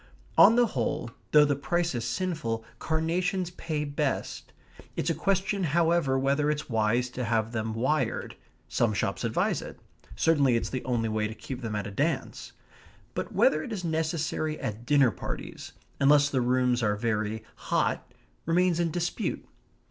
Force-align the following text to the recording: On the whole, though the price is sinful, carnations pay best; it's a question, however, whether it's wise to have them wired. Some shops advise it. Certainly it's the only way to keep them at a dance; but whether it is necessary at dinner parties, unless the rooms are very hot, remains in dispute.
On 0.35 0.55
the 0.55 0.65
whole, 0.65 1.11
though 1.31 1.45
the 1.45 1.55
price 1.55 1.93
is 1.93 2.05
sinful, 2.05 2.65
carnations 2.79 3.51
pay 3.51 3.83
best; 3.85 4.51
it's 4.95 5.11
a 5.11 5.13
question, 5.13 5.63
however, 5.63 6.17
whether 6.17 6.49
it's 6.49 6.67
wise 6.67 7.07
to 7.11 7.23
have 7.23 7.51
them 7.51 7.75
wired. 7.75 8.35
Some 8.67 8.95
shops 8.95 9.23
advise 9.23 9.61
it. 9.61 9.79
Certainly 10.15 10.55
it's 10.55 10.71
the 10.71 10.83
only 10.85 11.07
way 11.07 11.27
to 11.27 11.35
keep 11.35 11.61
them 11.61 11.75
at 11.75 11.85
a 11.85 11.91
dance; 11.91 12.51
but 13.13 13.31
whether 13.31 13.61
it 13.61 13.71
is 13.71 13.83
necessary 13.83 14.59
at 14.59 14.87
dinner 14.87 15.11
parties, 15.11 15.73
unless 15.99 16.29
the 16.31 16.41
rooms 16.41 16.81
are 16.81 16.95
very 16.95 17.43
hot, 17.55 18.11
remains 18.47 18.79
in 18.79 18.89
dispute. 18.89 19.47